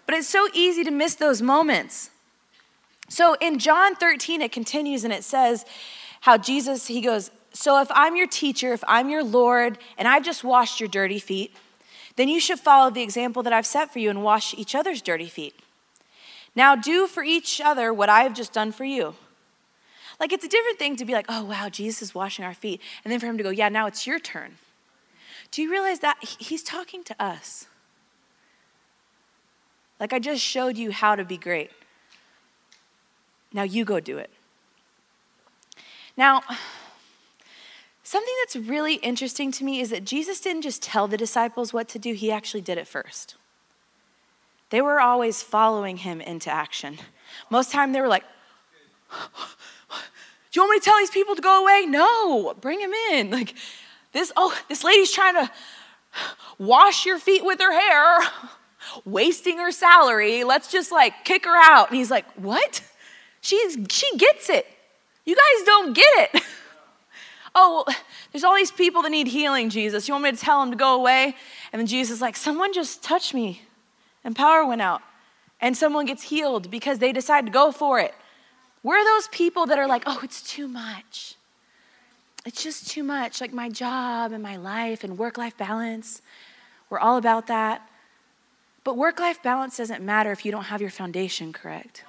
[0.07, 2.11] But it's so easy to miss those moments.
[3.09, 5.65] So in John 13, it continues and it says
[6.23, 10.25] how Jesus, he goes, So if I'm your teacher, if I'm your Lord, and I've
[10.25, 11.55] just washed your dirty feet,
[12.17, 15.03] then you should follow the example that I've set for you and wash each other's
[15.03, 15.55] dirty feet.
[16.55, 19.15] Now do for each other what I have just done for you.
[20.21, 22.81] Like it's a different thing to be like, oh, wow, Jesus is washing our feet.
[23.05, 24.57] And then for him to go, yeah, now it's your turn.
[25.51, 27.67] Do you realize that he's talking to us?
[29.99, 31.71] Like I just showed you how to be great.
[33.53, 34.31] Now you go do it.
[36.17, 36.43] Now,
[38.07, 41.89] Something that's really interesting to me is that Jesus didn't just tell the disciples what
[41.89, 43.35] to do, he actually did it first.
[44.69, 46.99] They were always following him into action.
[47.49, 48.25] Most time they were like,
[49.11, 49.17] Do
[50.53, 51.87] you want me to tell these people to go away?
[51.87, 53.31] No, bring him in.
[53.31, 53.55] Like
[54.13, 55.51] this, oh, this lady's trying to
[56.59, 58.19] wash your feet with her hair,
[59.07, 60.45] wasting her salary.
[60.45, 61.89] Let's just like kick her out.
[61.89, 62.83] And he's like, What?
[63.41, 64.67] She's she gets it.
[65.25, 66.43] You guys don't get it.
[67.55, 67.97] oh, well,
[68.33, 70.09] there's all these people that need healing, Jesus.
[70.09, 71.37] You want me to tell them to go away?
[71.73, 73.63] And then Jesus is like, someone just touched me,
[74.25, 75.03] and power went out.
[75.61, 78.15] And someone gets healed because they decide to go for it.
[78.83, 81.37] We're those people that are like, oh, it's too much.
[82.45, 83.41] It's just too much.
[83.41, 86.21] Like my job and my life and work life balance.
[86.91, 87.89] We're all about that.
[88.83, 92.05] But work life balance doesn't matter if you don't have your foundation correct.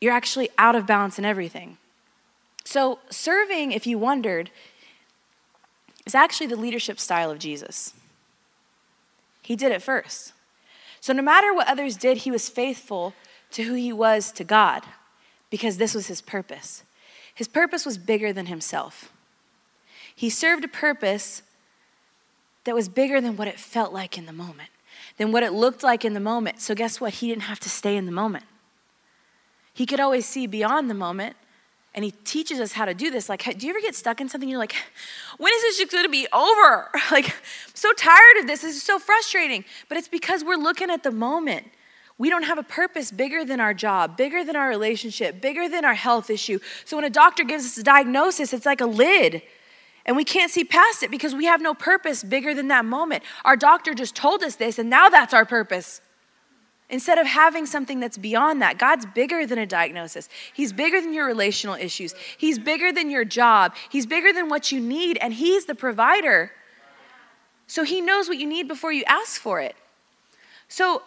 [0.00, 1.78] You're actually out of balance in everything.
[2.66, 4.50] So, serving, if you wondered,
[6.04, 7.94] is actually the leadership style of Jesus.
[9.40, 10.32] He did it first.
[11.00, 13.14] So, no matter what others did, he was faithful
[13.52, 14.82] to who he was to God
[15.48, 16.82] because this was his purpose.
[17.32, 19.12] His purpose was bigger than himself.
[20.12, 21.42] He served a purpose
[22.64, 24.70] that was bigger than what it felt like in the moment,
[25.18, 26.60] than what it looked like in the moment.
[26.60, 27.14] So, guess what?
[27.14, 28.44] He didn't have to stay in the moment.
[29.72, 31.36] He could always see beyond the moment
[31.96, 33.30] and he teaches us how to do this.
[33.30, 34.48] Like, do you ever get stuck in something?
[34.48, 34.76] You're like,
[35.38, 36.90] when is this just gonna be over?
[37.10, 38.62] Like, I'm so tired of this.
[38.62, 39.64] This is so frustrating.
[39.88, 41.70] But it's because we're looking at the moment.
[42.18, 45.84] We don't have a purpose bigger than our job, bigger than our relationship, bigger than
[45.84, 46.58] our health issue.
[46.84, 49.40] So when a doctor gives us a diagnosis, it's like a lid.
[50.04, 53.22] And we can't see past it because we have no purpose bigger than that moment.
[53.44, 56.00] Our doctor just told us this, and now that's our purpose.
[56.88, 60.28] Instead of having something that's beyond that, God's bigger than a diagnosis.
[60.52, 62.14] He's bigger than your relational issues.
[62.38, 63.74] He's bigger than your job.
[63.90, 66.52] He's bigger than what you need, and He's the provider.
[67.66, 69.74] So He knows what you need before you ask for it.
[70.68, 71.02] So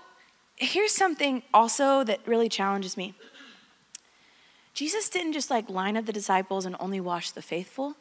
[0.57, 3.13] here's something also that really challenges me
[4.73, 7.95] Jesus didn't just like line up the disciples and only wash the faithful,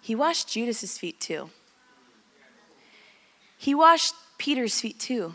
[0.00, 1.50] He washed Judas's feet too.
[3.56, 5.34] He washed Peter's feet too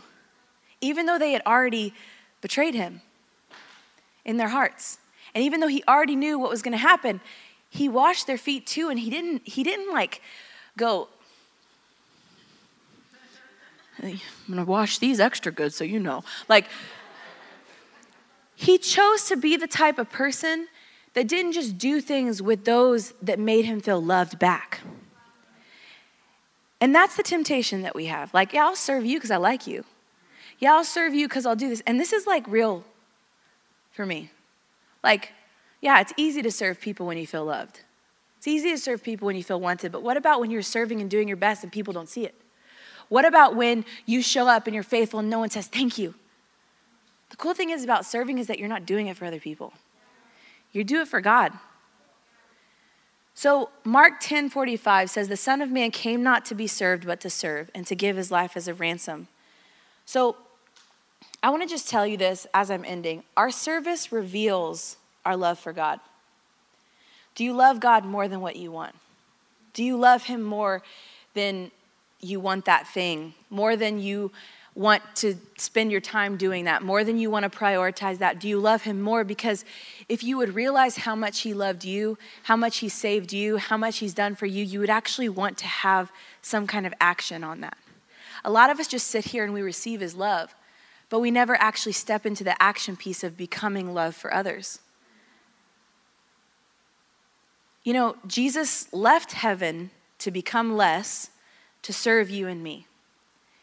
[0.84, 1.94] even though they had already
[2.40, 3.00] betrayed him
[4.24, 4.98] in their hearts.
[5.34, 7.20] And even though he already knew what was going to happen,
[7.70, 10.20] he washed their feet too and he didn't he didn't like
[10.76, 11.08] go
[14.02, 16.22] I'm going to wash these extra good so you know.
[16.48, 16.66] Like
[18.54, 20.68] he chose to be the type of person
[21.14, 24.80] that didn't just do things with those that made him feel loved back.
[26.80, 28.34] And that's the temptation that we have.
[28.34, 29.84] Like, yeah, I'll serve you because I like you.
[30.64, 31.82] Yeah, I'll serve you because I'll do this.
[31.86, 32.84] And this is like real
[33.92, 34.30] for me.
[35.02, 35.32] Like,
[35.82, 37.80] yeah, it's easy to serve people when you feel loved.
[38.38, 41.02] It's easy to serve people when you feel wanted, but what about when you're serving
[41.02, 42.34] and doing your best and people don't see it?
[43.10, 46.14] What about when you show up and you're faithful and no one says thank you?
[47.28, 49.74] The cool thing is about serving is that you're not doing it for other people.
[50.72, 51.52] You do it for God.
[53.34, 57.28] So Mark 10:45 says the son of man came not to be served but to
[57.28, 59.28] serve and to give his life as a ransom
[60.06, 60.36] So,
[61.44, 63.22] I want to just tell you this as I'm ending.
[63.36, 66.00] Our service reveals our love for God.
[67.34, 68.94] Do you love God more than what you want?
[69.74, 70.80] Do you love Him more
[71.34, 71.70] than
[72.18, 74.32] you want that thing, more than you
[74.74, 78.40] want to spend your time doing that, more than you want to prioritize that?
[78.40, 79.22] Do you love Him more?
[79.22, 79.66] Because
[80.08, 83.76] if you would realize how much He loved you, how much He saved you, how
[83.76, 87.44] much He's done for you, you would actually want to have some kind of action
[87.44, 87.76] on that.
[88.46, 90.54] A lot of us just sit here and we receive His love,
[91.14, 94.80] but we never actually step into the action piece of becoming love for others.
[97.84, 101.30] You know, Jesus left heaven to become less,
[101.82, 102.88] to serve you and me.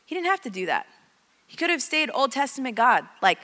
[0.05, 0.85] He didn't have to do that.
[1.45, 3.39] He could have stayed Old Testament God, like,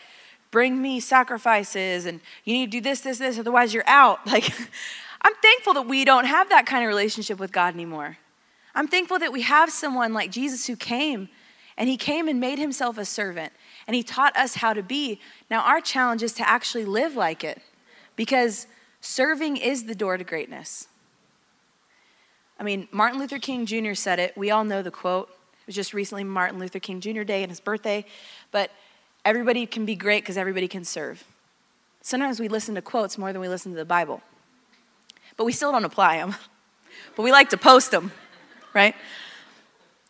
[0.51, 4.25] bring me sacrifices and you need to do this, this, this, otherwise you're out.
[4.25, 4.49] Like,
[5.21, 8.19] I'm thankful that we don't have that kind of relationship with God anymore.
[8.73, 11.27] I'm thankful that we have someone like Jesus who came
[11.77, 13.51] and he came and made himself a servant
[13.87, 15.19] and he taught us how to be.
[15.49, 17.61] Now, our challenge is to actually live like it
[18.15, 18.67] because
[19.01, 20.87] Serving is the door to greatness.
[22.59, 23.93] I mean, Martin Luther King Jr.
[23.93, 24.35] said it.
[24.35, 25.29] We all know the quote.
[25.29, 27.21] It was just recently Martin Luther King Jr.
[27.21, 28.05] Day and his birthday.
[28.51, 28.71] But
[29.23, 31.23] everybody can be great because everybody can serve.
[32.01, 34.21] Sometimes we listen to quotes more than we listen to the Bible.
[35.35, 36.35] But we still don't apply them.
[37.15, 38.11] but we like to post them,
[38.73, 38.95] right?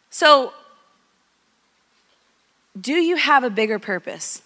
[0.09, 0.53] So,
[2.79, 4.41] do you have a bigger purpose?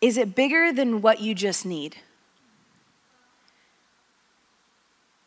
[0.00, 1.96] Is it bigger than what you just need?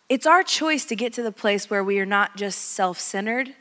[0.08, 3.54] It's our choice to get to the place where we are not just self centered.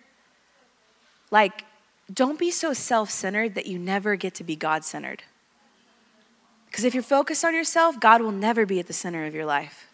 [1.31, 1.65] Like,
[2.13, 5.23] don't be so self centered that you never get to be God centered.
[6.67, 9.47] Because if you're focused on yourself, God will never be at the center of your
[9.47, 9.89] life.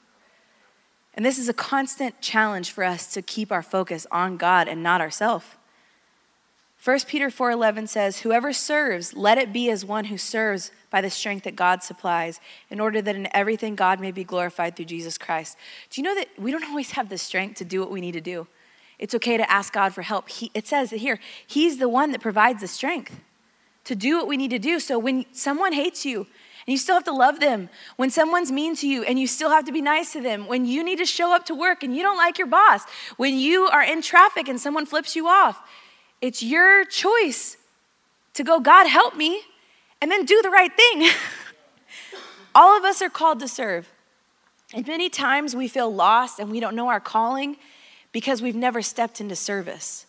[1.15, 4.83] And this is a constant challenge for us to keep our focus on God and
[4.83, 5.47] not ourselves.
[6.85, 11.09] 1 Peter 4:11 says, "Whoever serves, let it be as one who serves by the
[11.09, 15.16] strength that God supplies, in order that in everything God may be glorified through Jesus
[15.16, 15.57] Christ."
[15.88, 18.12] Do you know that we don't always have the strength to do what we need
[18.12, 18.49] to do?
[18.99, 20.29] It's okay to ask God for help.
[20.29, 23.18] He, it says here, He's the one that provides the strength
[23.85, 24.79] to do what we need to do.
[24.79, 26.27] So when someone hates you,
[26.66, 27.68] and you still have to love them.
[27.97, 30.47] When someone's mean to you and you still have to be nice to them.
[30.47, 32.85] When you need to show up to work and you don't like your boss.
[33.18, 35.61] When you are in traffic and someone flips you off.
[36.25, 37.59] It's your choice
[38.33, 39.43] to go, God, help me,
[40.01, 41.11] and then do the right thing.
[42.55, 43.93] All of us are called to serve.
[44.73, 47.59] And many times we feel lost and we don't know our calling
[48.11, 50.07] because we've never stepped into service.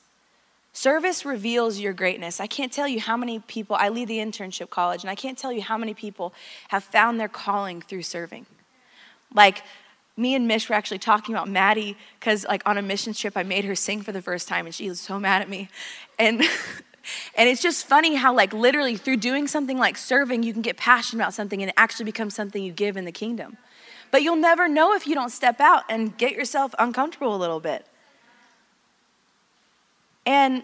[0.71, 2.39] Service reveals your greatness.
[2.39, 5.37] I can't tell you how many people, I lead the internship college, and I can't
[5.37, 6.33] tell you how many people
[6.69, 8.45] have found their calling through serving.
[9.33, 9.63] Like,
[10.17, 13.43] me and Mish were actually talking about Maddie because, like, on a mission trip, I
[13.43, 15.69] made her sing for the first time, and she was so mad at me.
[16.17, 16.41] And
[17.35, 20.77] and it's just funny how, like, literally through doing something like serving, you can get
[20.77, 23.57] passionate about something and it actually becomes something you give in the kingdom.
[24.11, 27.59] But you'll never know if you don't step out and get yourself uncomfortable a little
[27.59, 27.85] bit.
[30.25, 30.63] And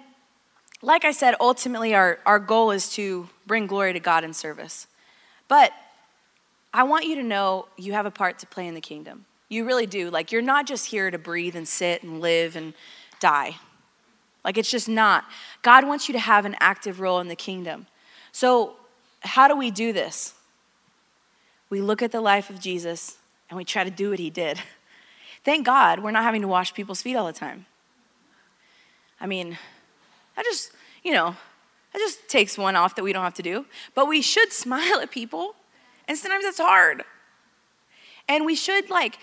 [0.81, 4.87] like I said, ultimately, our, our goal is to bring glory to God in service.
[5.47, 5.73] But
[6.73, 9.25] I want you to know you have a part to play in the kingdom.
[9.51, 10.09] You really do.
[10.09, 12.73] Like, you're not just here to breathe and sit and live and
[13.19, 13.57] die.
[14.45, 15.25] Like, it's just not.
[15.61, 17.85] God wants you to have an active role in the kingdom.
[18.31, 18.77] So,
[19.19, 20.35] how do we do this?
[21.69, 23.17] We look at the life of Jesus
[23.49, 24.57] and we try to do what he did.
[25.43, 27.65] Thank God we're not having to wash people's feet all the time.
[29.19, 29.57] I mean,
[30.37, 30.71] that just,
[31.03, 31.35] you know,
[31.91, 33.65] that just takes one off that we don't have to do.
[33.95, 35.55] But we should smile at people,
[36.07, 37.03] and sometimes it's hard.
[38.29, 39.17] And we should like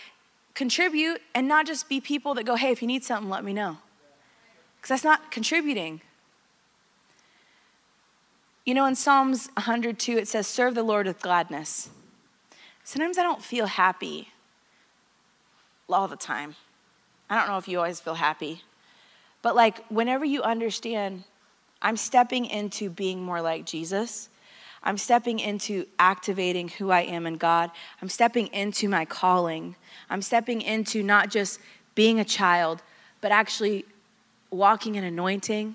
[0.58, 3.52] contribute and not just be people that go, hey, if you need something, let me
[3.52, 3.78] know.
[4.76, 6.00] Because that's not contributing.
[8.66, 11.90] You know, in Psalms 102, it says, serve the Lord with gladness.
[12.82, 14.30] Sometimes I don't feel happy
[15.88, 16.56] all the time.
[17.30, 18.62] I don't know if you always feel happy.
[19.42, 21.22] But like, whenever you understand,
[21.80, 24.28] I'm stepping into being more like Jesus
[24.82, 27.70] I'm stepping into activating who I am in God.
[28.00, 29.76] I'm stepping into my calling.
[30.08, 31.60] I'm stepping into not just
[31.94, 32.82] being a child,
[33.20, 33.84] but actually
[34.50, 35.74] walking in anointing.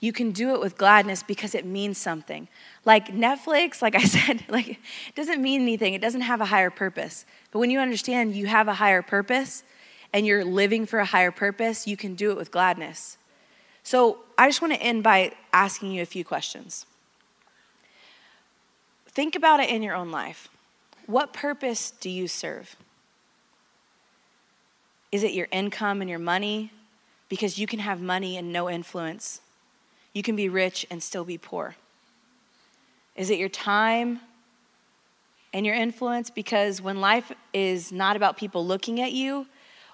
[0.00, 2.48] You can do it with gladness because it means something.
[2.86, 5.94] Like Netflix, like I said, like it doesn't mean anything.
[5.94, 7.26] It doesn't have a higher purpose.
[7.50, 9.62] But when you understand you have a higher purpose
[10.12, 13.18] and you're living for a higher purpose, you can do it with gladness.
[13.82, 16.86] So I just want to end by asking you a few questions.
[19.20, 20.48] Think about it in your own life.
[21.04, 22.74] What purpose do you serve?
[25.12, 26.72] Is it your income and your money?
[27.28, 29.42] Because you can have money and no influence.
[30.14, 31.76] you can be rich and still be poor?
[33.14, 34.20] Is it your time
[35.52, 36.30] and your influence?
[36.30, 39.46] Because when life is not about people looking at you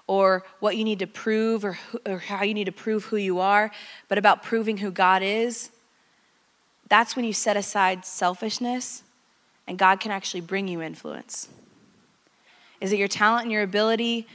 [0.07, 3.39] or what you need to prove or, or how you need to prove who you
[3.39, 3.71] are,
[4.07, 5.69] but about proving who God is,
[6.87, 9.03] that's when you set aside selfishness
[9.67, 11.49] and God can actually bring you influence.
[12.79, 14.27] Is it your talent and your ability?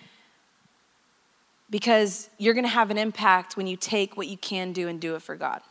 [1.70, 5.00] Because you're going to have an impact when you take what you can do and
[5.00, 5.62] do it for God.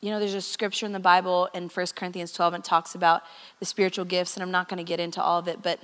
[0.00, 2.94] You know, there's a scripture in the Bible in 1 Corinthians 12, and it talks
[2.96, 3.22] about
[3.60, 5.78] the spiritual gifts, and I'm not going to get into all of it, but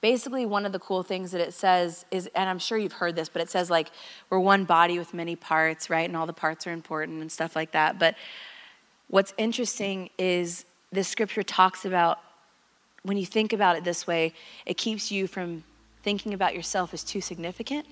[0.00, 3.14] basically, one of the cool things that it says is, and I'm sure you've heard
[3.14, 3.90] this, but it says like
[4.30, 6.08] we're one body with many parts, right?
[6.08, 7.98] And all the parts are important and stuff like that.
[7.98, 8.14] But
[9.08, 12.18] what's interesting is this scripture talks about
[13.02, 14.32] when you think about it this way,
[14.64, 15.62] it keeps you from
[16.02, 17.86] thinking about yourself as too significant,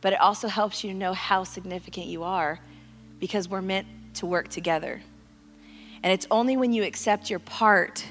[0.00, 2.60] but it also helps you know how significant you are
[3.20, 5.00] because we're meant to work together.
[6.02, 8.04] And it's only when you accept your part,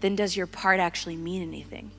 [0.00, 1.90] then does your part actually mean anything.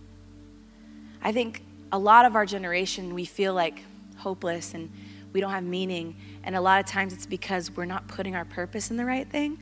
[1.21, 3.81] I think a lot of our generation, we feel like
[4.17, 4.91] hopeless and
[5.35, 6.15] we don't have meaning.
[6.45, 9.29] And a lot of times it's because we're not putting our purpose in the right
[9.29, 9.59] thing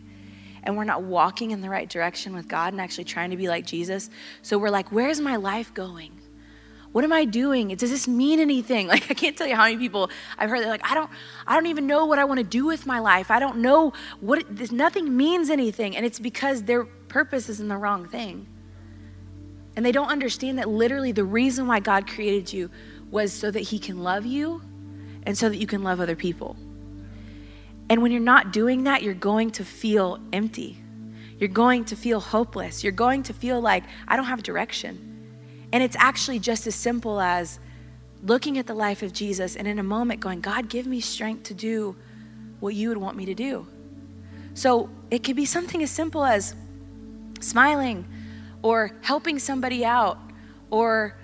[0.61, 3.47] and we're not walking in the right direction with God and actually trying to be
[3.47, 4.11] like Jesus.
[4.43, 6.11] So we're like, where's my life going?
[6.91, 7.69] What am I doing?
[7.69, 8.87] Does this mean anything?
[8.93, 11.09] Like I can't tell you how many people I've heard they're like, I don't,
[11.47, 13.31] I don't even know what I want to do with my life.
[13.31, 17.59] I don't know what it, this, nothing means anything, and it's because their purpose is
[17.59, 18.45] in the wrong thing.
[19.75, 22.69] And they don't understand that literally the reason why God created you
[23.09, 24.61] was so that He can love you
[25.25, 26.55] and so that you can love other people.
[27.89, 30.77] And when you're not doing that, you're going to feel empty.
[31.39, 32.83] You're going to feel hopeless.
[32.83, 35.67] You're going to feel like, I don't have direction.
[35.71, 37.59] And it's actually just as simple as
[38.23, 41.43] looking at the life of Jesus and in a moment going, God, give me strength
[41.43, 41.95] to do
[42.59, 43.67] what you would want me to do.
[44.53, 46.55] So it could be something as simple as
[47.41, 48.07] smiling
[48.61, 50.17] or helping somebody out
[50.69, 51.17] or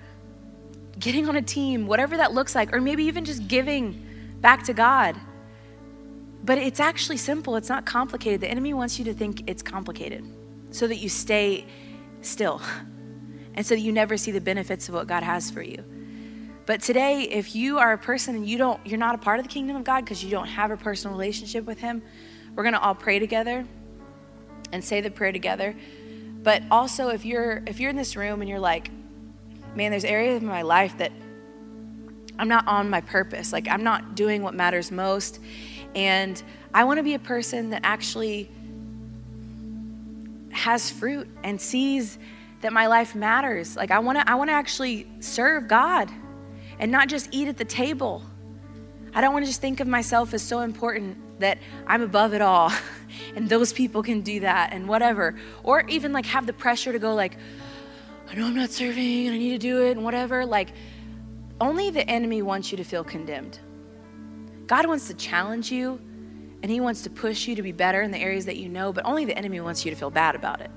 [1.00, 4.06] getting on a team, whatever that looks like, or maybe even just giving
[4.40, 5.16] back to God.
[6.44, 8.40] But it's actually simple, it's not complicated.
[8.40, 10.24] The enemy wants you to think it's complicated
[10.70, 11.66] so that you stay
[12.22, 12.62] still
[13.54, 15.84] and so that you never see the benefits of what God has for you.
[16.66, 19.44] But today, if you are a person and you don't, you're not a part of
[19.44, 22.02] the kingdom of God because you don't have a personal relationship with Him,
[22.54, 23.66] we're gonna all pray together
[24.72, 25.74] and say the prayer together.
[26.42, 28.90] But also, if you're if you're in this room and you're like,
[29.74, 31.12] man, there's areas of my life that
[32.38, 35.40] I'm not on my purpose, like I'm not doing what matters most,
[35.94, 36.42] and
[36.72, 38.50] I want to be a person that actually
[40.50, 42.18] has fruit and sees
[42.60, 43.76] that my life matters.
[43.76, 46.10] Like I want to I want to actually serve God
[46.78, 48.22] and not just eat at the table.
[49.12, 52.42] I don't want to just think of myself as so important that I'm above it
[52.42, 52.70] all
[53.34, 55.34] and those people can do that and whatever.
[55.62, 57.36] Or even like have the pressure to go like
[58.30, 60.46] I know I'm not serving and I need to do it and whatever.
[60.46, 60.68] Like
[61.60, 63.58] only the enemy wants you to feel condemned.
[64.66, 66.00] God wants to challenge you
[66.62, 68.92] and he wants to push you to be better in the areas that you know,
[68.92, 70.70] but only the enemy wants you to feel bad about it.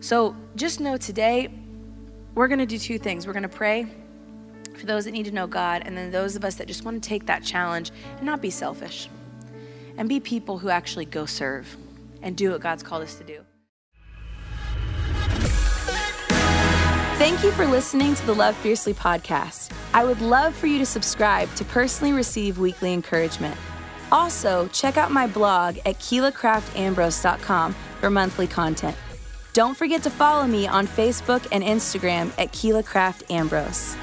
[0.00, 1.48] So just know today,
[2.34, 3.26] we're going to do two things.
[3.26, 3.86] We're going to pray
[4.76, 7.02] for those that need to know God, and then those of us that just want
[7.02, 9.08] to take that challenge and not be selfish
[9.96, 11.76] and be people who actually go serve
[12.22, 13.40] and do what God's called us to do.
[17.18, 19.72] Thank you for listening to the Love Fiercely podcast.
[19.92, 23.56] I would love for you to subscribe to personally receive weekly encouragement.
[24.12, 28.96] Also, check out my blog at KeilaCraftAmbrose.com for monthly content.
[29.52, 33.96] Don't forget to follow me on Facebook and Instagram at Keila Craft Ambrose.